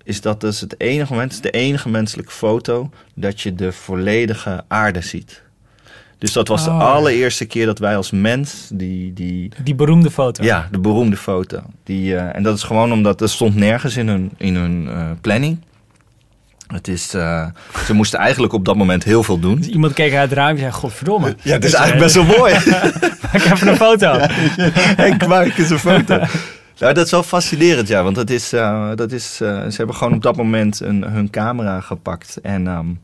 [0.03, 5.01] is dat dus het enige moment, de enige menselijke foto dat je de volledige aarde
[5.01, 5.43] ziet.
[6.17, 6.77] Dus dat was oh.
[6.77, 9.13] de allereerste keer dat wij als mens die...
[9.13, 10.43] Die, die beroemde foto.
[10.43, 11.61] Ja, de beroemde foto.
[11.83, 15.11] Die, uh, en dat is gewoon omdat er stond nergens in hun, in hun uh,
[15.21, 15.57] planning.
[16.67, 17.45] Het is, uh,
[17.85, 19.55] ze moesten eigenlijk op dat moment heel veel doen.
[19.55, 21.35] Dus iemand keek uit het raam en zei, godverdomme.
[21.41, 22.53] Ja, het is eigenlijk best wel mooi.
[23.33, 24.15] Maak even een foto.
[24.95, 26.19] Henk, maak eens een foto.
[26.77, 28.03] Nou, dat is wel fascinerend, ja.
[28.03, 28.49] Want dat is,
[28.95, 32.39] dat is, ze hebben gewoon op dat moment een, hun camera gepakt.
[32.41, 32.99] En um,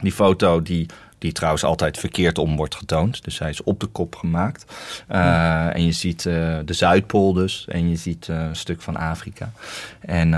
[0.00, 0.86] die foto die
[1.22, 3.24] die trouwens altijd verkeerd om wordt getoond.
[3.24, 4.64] Dus hij is op de kop gemaakt.
[4.68, 5.72] Uh, ja.
[5.72, 7.66] En je ziet uh, de Zuidpool dus.
[7.68, 9.52] En je ziet uh, een stuk van Afrika.
[10.00, 10.32] En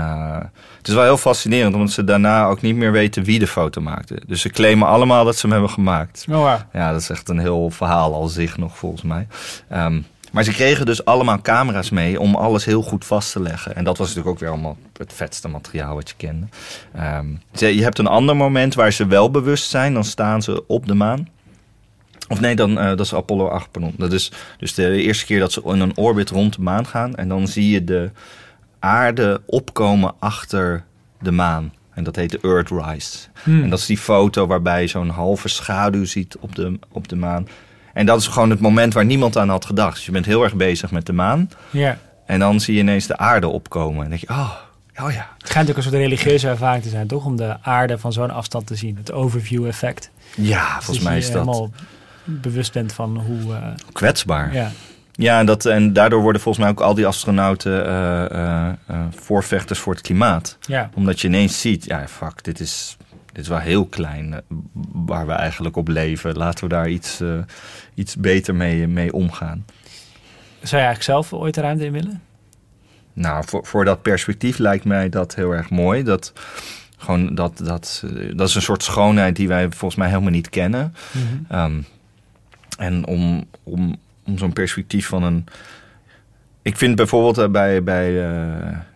[0.77, 3.81] het is wel heel fascinerend, omdat ze daarna ook niet meer weten wie de foto
[3.81, 4.21] maakte.
[4.27, 6.25] Dus ze claimen allemaal dat ze hem hebben gemaakt.
[6.29, 6.59] Oh, wow.
[6.73, 9.27] Ja, dat is echt een heel verhaal al zich nog volgens mij.
[9.73, 13.75] Um, maar ze kregen dus allemaal camera's mee om alles heel goed vast te leggen.
[13.75, 16.47] En dat was natuurlijk ook weer allemaal het vetste materiaal wat je kende.
[16.99, 19.93] Um, je hebt een ander moment waar ze wel bewust zijn.
[19.93, 21.27] Dan staan ze op de maan.
[22.27, 23.93] Of nee, dan, uh, dat is Apollo 8, pardon.
[23.97, 27.15] Dat is dus de eerste keer dat ze in een orbit rond de maan gaan.
[27.15, 28.11] En dan zie je de
[28.79, 30.83] aarde opkomen achter
[31.19, 31.73] de maan.
[31.93, 33.17] En dat heet de Earthrise.
[33.43, 33.63] Hmm.
[33.63, 37.15] En dat is die foto waarbij je zo'n halve schaduw ziet op de, op de
[37.15, 37.47] maan.
[37.95, 39.95] En dat is gewoon het moment waar niemand aan had gedacht.
[39.95, 41.49] Dus je bent heel erg bezig met de maan.
[41.69, 41.97] Ja.
[42.25, 44.03] En dan zie je ineens de aarde opkomen.
[44.03, 44.51] En dan denk je, oh,
[45.05, 45.27] oh ja.
[45.37, 47.25] Het schijnt ook een soort religieuze ervaring te zijn, toch?
[47.25, 48.95] Om de aarde van zo'n afstand te zien.
[48.97, 50.09] Het overview effect.
[50.35, 51.71] Ja, volgens mij is je dat helemaal
[52.23, 53.53] bewust bent van hoe...
[53.53, 54.53] eh, kwetsbaar.
[54.53, 54.71] ja.
[55.17, 58.75] Ja, en, dat, en daardoor worden volgens mij ook al die astronauten eh, eh,
[59.15, 60.57] voorvechters voor het klimaat.
[60.67, 60.89] ja.
[60.93, 62.97] Omdat je ineens ziet, ja, fuck, dit is,
[63.35, 64.39] dit is wel heel klein eh,
[64.91, 66.37] waar we eigenlijk op leven.
[66.37, 67.37] Laten we daar iets, eh,
[67.93, 69.65] iets beter mee, mee omgaan.
[70.61, 72.21] Zou je eigenlijk zelf ooit de ruimte in willen?
[73.13, 76.03] Nou, voor, voor dat perspectief lijkt mij dat heel erg mooi.
[76.03, 76.33] Dat,
[76.97, 80.49] gewoon dat, dat, eh, dat is een soort schoonheid die wij volgens mij helemaal niet
[80.49, 80.93] kennen.
[81.49, 81.81] Ehm,
[82.77, 83.95] en om, om,
[84.25, 85.45] om zo'n perspectief van een.
[86.61, 88.11] Ik vind bijvoorbeeld bij, bij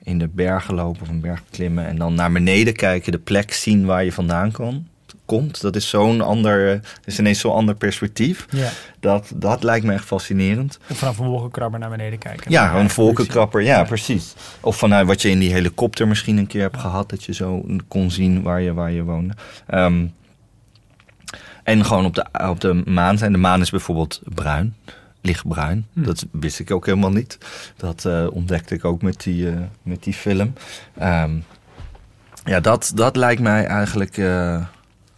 [0.10, 3.54] in de bergen lopen of een berg klimmen en dan naar beneden kijken, de plek
[3.54, 4.88] zien waar je vandaan kan,
[5.26, 5.62] komt.
[5.62, 8.46] Dat is zo'n ander, eh, is ineens zo'n ander perspectief.
[8.50, 8.70] Ja.
[9.00, 10.80] Dat, dat lijkt me echt fascinerend.
[10.92, 12.52] Vanaf een wolkenkrabber naar beneden kijken.
[12.52, 13.62] Ja, een volkenkrapper.
[13.62, 13.84] Ja, Ja.
[13.84, 14.34] precies.
[14.60, 17.66] Of vanuit wat je in die helikopter misschien een keer hebt gehad, dat je zo
[17.88, 19.34] kon zien waar je, waar je woonde.
[19.68, 20.06] Ehm,
[21.64, 23.32] en gewoon op de, op de maan zijn.
[23.32, 24.76] De maan is bijvoorbeeld bruin,
[25.22, 25.88] lichtbruin.
[25.94, 26.04] Hm.
[26.04, 27.38] Dat wist ik ook helemaal niet.
[27.78, 30.54] Dat eh, ontdekte ik ook met die, eh, met die film.
[30.98, 31.32] Ehm,
[32.46, 34.64] ja, dat, dat lijkt mij eigenlijk eh,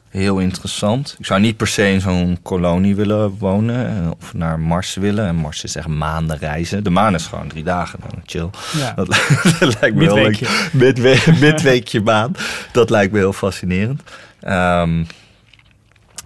[0.09, 1.15] heel interessant.
[1.19, 5.27] Ik zou niet per se in zo'n kolonie willen wonen of naar Mars willen.
[5.27, 6.83] En Mars is echt maanden reizen.
[6.83, 8.49] De maan is gewoon drie dagen, dan chill.
[8.77, 8.93] Ja.
[8.93, 9.07] Dat,
[9.59, 10.39] dat lijkt me heel leuk.
[10.71, 10.77] Midweekje.
[10.77, 12.35] Midwe midweekje baan.
[12.71, 14.01] Dat lijkt me heel fascinerend.
[14.39, 15.03] Ehm,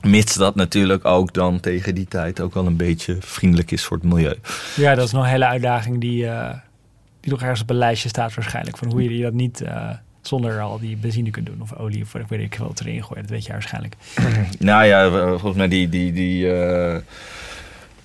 [0.06, 3.98] mits dat natuurlijk ook dan tegen die tijd ook wel een beetje vriendelijk is voor
[3.98, 4.36] het milieu.
[4.76, 6.54] Ja, dat is nog een hele uitdaging die, eh,
[7.20, 8.78] die nog ergens op een lijstje staat waarschijnlijk.
[8.78, 9.90] Van hoe je dat niet eh,
[10.22, 11.62] zonder al die benzine kunt doen.
[11.62, 13.22] Of olie of weet ik veel wat erin gooien.
[13.22, 13.96] Dat weet je waarschijnlijk.
[14.60, 16.96] Nou ja, volgens mij die, die, die eh,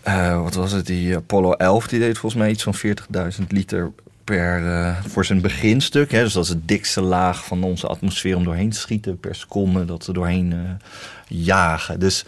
[0.02, 3.92] eh, wat was het, die Apollo 11, die deed volgens mij iets van 40.000 liter
[4.30, 6.12] per, eh, voor zijn beginstuk.
[6.12, 6.22] Hè?
[6.22, 9.84] Dus dat is het dikste laag van onze atmosfeer om doorheen te schieten per seconde,
[9.84, 10.58] dat we doorheen eh,
[11.28, 12.00] jagen.
[12.00, 12.24] Dus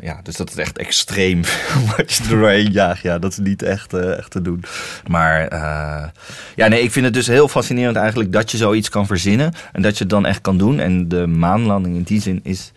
[0.00, 1.42] ja, dus dat is echt extreem
[1.96, 3.02] wat je er doorheen jaagt.
[3.02, 4.64] Ja, dat is niet echt, eh, echt te doen.
[5.06, 5.48] Maar
[6.54, 9.82] ja, nee, ik vind het dus heel fascinerend eigenlijk dat je zoiets kan verzinnen en
[9.82, 10.80] dat je het dan echt kan doen.
[10.80, 12.72] En de maanlanding in die zin is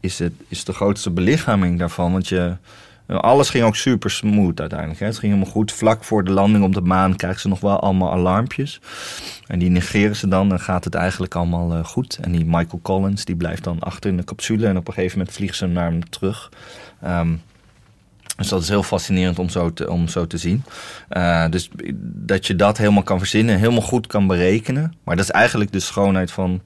[0.00, 2.12] is, het, is de grootste belichaming daarvan.
[2.12, 2.56] Want je,
[3.16, 5.00] alles ging ook super smooth uiteindelijk.
[5.00, 5.06] Hè.
[5.06, 5.72] Het ging helemaal goed.
[5.72, 8.80] Vlak voor de landing op de maan krijgen ze nog wel allemaal alarmpjes.
[9.46, 10.48] En die negeren ze dan.
[10.48, 12.18] Dan gaat het eigenlijk allemaal eh, goed.
[12.22, 14.66] En die Michael Collins die blijft dan achter in de capsule.
[14.66, 16.52] En op een gegeven moment vliegen ze naar hem terug.
[17.00, 17.34] Ehm,
[18.36, 20.64] dus dat is heel fascinerend om zo te, om zo te zien.
[21.08, 21.70] Eh, dus
[22.02, 24.94] dat je dat helemaal kan verzinnen, helemaal goed kan berekenen.
[25.04, 26.60] Maar dat is eigenlijk de schoonheid van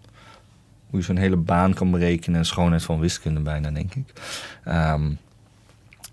[0.91, 2.39] hoe je zo'n hele baan kan berekenen.
[2.39, 4.13] En schoonheid van wiskunde bijna, denk ik.
[4.65, 5.11] Ehm,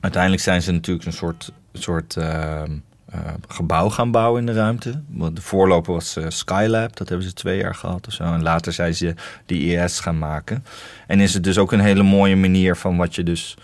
[0.02, 2.72] uiteindelijk zijn ze natuurlijk een soort, soort ehm,
[3.12, 5.02] eh, gebouw gaan bouwen in de ruimte.
[5.08, 8.24] Want De voorloper was eh, Skylab, dat hebben ze twee jaar gehad of zo.
[8.24, 9.14] En later zijn ze
[9.46, 10.66] die IS gaan maken.
[11.08, 13.56] En is het dus ook een hele mooie manier van wat je dus...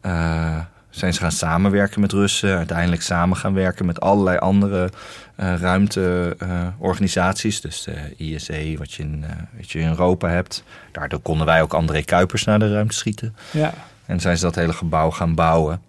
[0.00, 0.58] eh,
[0.90, 2.56] zijn ze gaan samenwerken met Russen.
[2.56, 4.90] Uiteindelijk samen gaan werken met allerlei andere
[5.36, 7.60] ruimteorganisaties.
[7.60, 9.24] dus de ISE, wat je, in,
[9.56, 10.64] wat je in Europa hebt.
[10.92, 13.36] Daardoor konden wij ook André Kuipers naar de ruimte schieten.
[13.50, 13.74] Ja.
[14.06, 15.82] En zijn ze dat hele gebouw gaan bouwen.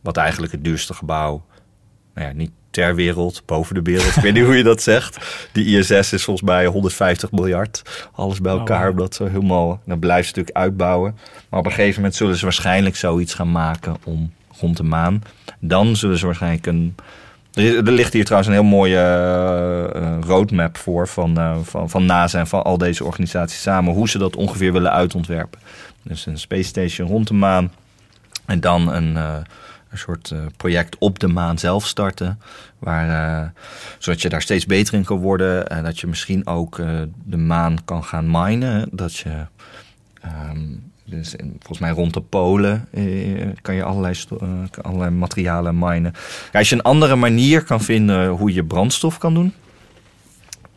[0.00, 1.44] Wat eigenlijk het duurste gebouw,
[2.14, 4.16] nou ja, niet ter wereld, boven de wereld.
[4.16, 5.48] Ik weet niet hoe je dat zegt.
[5.52, 7.82] Die ISS is volgens mij 150 miljard.
[8.12, 9.80] Alles bij Oh, elkaar, om dat zo helemaal...
[9.86, 11.18] Dan blijft ze natuurlijk uitbouwen.
[11.48, 15.22] Maar op een gegeven moment zullen ze waarschijnlijk zoiets gaan maken om rond de maan.
[15.60, 16.94] Dan zullen ze waarschijnlijk een...
[17.54, 22.06] Er, ligt hier trouwens een heel mooie eh, eh, roadmap voor van, eh, van, van
[22.06, 23.94] NASA en van al deze organisaties samen.
[23.94, 25.60] Hoe ze dat ongeveer willen uitontwerpen.
[26.04, 27.72] Dus een space station rond de maan.
[28.44, 29.36] En dan een, eh,
[29.90, 32.40] een soort eh, project op de maan zelf starten.
[32.78, 33.08] Waar,
[33.42, 33.48] eh,
[33.98, 35.68] zodat je daar steeds beter in kan worden.
[35.68, 36.76] En dat je misschien ook
[37.24, 38.88] de maan kan gaan minen.
[38.92, 39.46] Dat je,
[40.20, 40.66] ehm,
[41.04, 44.14] dus volgens mij rond de polen eh, kan je allerlei,
[44.82, 46.12] allerlei materialen minen.
[46.52, 49.52] Als je een andere manier kan vinden hoe je brandstof kan doen.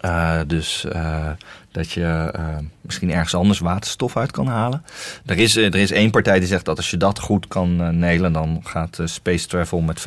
[0.07, 1.29] Eh, dus eh,
[1.71, 2.43] dat je eh,
[2.81, 4.83] misschien ergens anders waterstof uit kan halen.
[5.25, 8.33] Er is, er is één partij die zegt dat als je dat goed kan nelen,
[8.33, 10.03] dan gaat space travel met 95%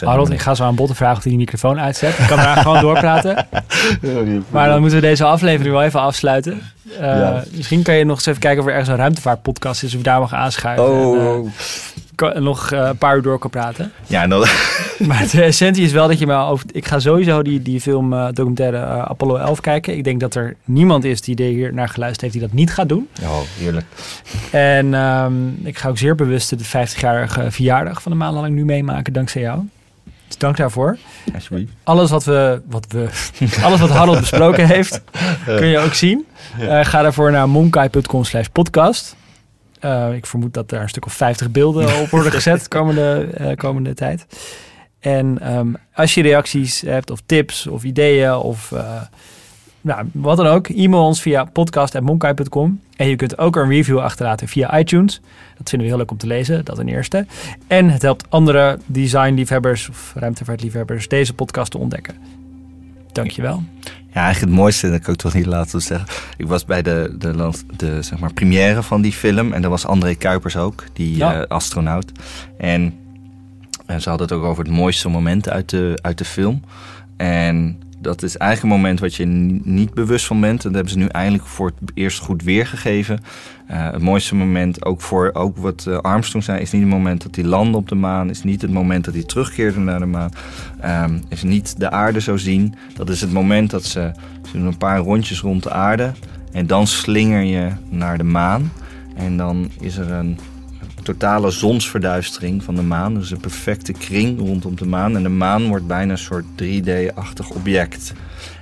[0.00, 2.18] Harold, ik ga zo aan Botte vragen of hij die microfoon uitzet.
[2.18, 3.46] Ik kan daar gewoon doorpraten.
[4.50, 6.62] Maar dan moeten we deze aflevering wel even afsluiten.
[7.00, 7.44] Ja.
[7.50, 9.94] Misschien kan je nog eens even kijken of er ergens een ruimtevaartpodcast is.
[9.94, 10.84] Of daar mag aanschuiven.
[10.84, 11.50] En, Oh,
[12.20, 13.92] nog eh, een paar uur door kan praten.
[14.06, 14.28] ja, en
[15.08, 16.66] Maar de essentie is wel dat je me over...
[16.72, 19.96] Ik ga sowieso die, die film eh, documentaire eh, Apollo 11 kijken.
[19.96, 22.88] Ik denk dat er niemand is die hier naar geluisterd heeft die dat niet gaat
[22.88, 23.08] doen.
[23.22, 23.86] oh, heerlijk.
[24.50, 29.12] En ehm, ik ga ook zeer bewust de 50-jarige verjaardag van de maanlanding nu meemaken,
[29.12, 29.60] dankzij jou.
[30.26, 30.98] Dus dank daarvoor.
[31.34, 31.72] Alsjeblieft.
[31.84, 33.08] Alles wat, we, wat, we,
[33.66, 35.02] alles wat Harold besproken heeft,
[35.44, 36.26] kun je ook zien.
[36.60, 39.16] Uh, ga daarvoor naar monkai.com slash podcast.
[39.84, 43.54] Uh, ik vermoed dat daar een stuk of 50 beelden op worden gezet komende, uh,
[43.54, 44.26] komende tijd.
[45.00, 48.72] En um, als je reacties hebt of tips of ideeën of
[49.80, 52.80] nou, wat dan ook, e-mail ons via podcast.monkai.com.
[52.96, 55.20] En je kunt ook een review achterlaten via iTunes.
[55.56, 57.26] Dat vinden we heel leuk om te lezen, dat een eerste.
[57.66, 62.37] En het helpt andere designliefhebbers of ruimtevaartliefhebbers deze podcast te ontdekken.
[63.12, 63.62] Dankjewel.
[64.12, 66.08] Ja, eigenlijk het mooiste, dat kan ik toch niet laten zeggen.
[66.36, 69.52] Ik was bij de, de, de, zeg maar, première van die film.
[69.52, 71.40] En daar was André Kuipers ook, die ja.
[71.40, 72.12] uh, astronaut.
[72.58, 72.94] En,
[73.86, 76.62] en ze hadden het ook over het mooiste moment uit de, uit de film.
[77.16, 79.24] En dat is eigenlijk een moment wat je
[79.64, 80.62] niet bewust van bent.
[80.62, 83.20] Dat hebben ze nu eindelijk voor het eerst goed weergegeven.
[83.70, 87.22] Uh, het mooiste moment, ook voor ook wat uh, Armstrong zei, is niet het moment
[87.22, 88.30] dat hij landde op de maan.
[88.30, 90.30] Is niet het moment dat hij terugkeerde naar de maan.
[90.84, 92.74] Um, is niet de aarde zo zien.
[92.94, 94.12] Dat is het moment dat ze,
[94.50, 96.12] ze doen een paar rondjes rond de aarde.
[96.52, 98.72] En dan slinger je naar de maan.
[99.16, 100.38] En dan is er een
[101.12, 103.14] totale zonsverduistering van de maan.
[103.14, 105.16] Dus een perfecte kring rondom de maan.
[105.16, 108.12] En de maan wordt bijna een soort 3D-achtig object.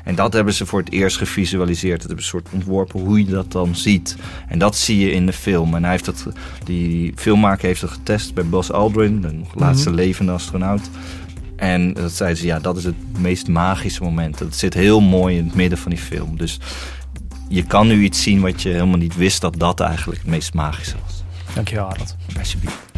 [0.05, 2.03] En dat hebben ze voor het eerst gevisualiseerd.
[2.03, 4.17] Het hebben een soort ontworpen hoe je dat dan ziet.
[4.49, 5.75] En dat zie je in de film.
[5.75, 6.27] En hij heeft dat,
[6.65, 9.99] die filmmaker heeft het getest bij Buzz Aldrin, de laatste mhm.
[9.99, 10.91] levende astronaut.
[11.57, 14.39] En dat zeiden ze, ja, dat is het meest magische moment.
[14.39, 16.37] Dat zit heel mooi in het midden van die film.
[16.37, 16.59] Dus
[17.49, 20.55] je kan nu iets zien wat je helemaal niet wist dat dat eigenlijk het meest
[20.55, 21.16] magische was.
[21.57, 22.15] Dankjewel, Arnold.
[22.39, 22.96] Alsjeblieft.